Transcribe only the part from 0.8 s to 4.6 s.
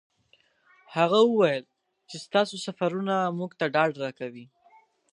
هغه وویل چې ستاسو سفرونه موږ ته ډاډ راکوي.